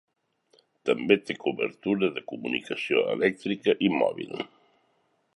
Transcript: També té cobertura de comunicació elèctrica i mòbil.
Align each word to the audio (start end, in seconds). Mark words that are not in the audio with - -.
També 0.89 1.17
té 1.29 1.35
cobertura 1.43 2.09
de 2.15 2.23
comunicació 2.31 3.03
elèctrica 3.17 3.75
i 3.89 3.91
mòbil. 3.99 4.33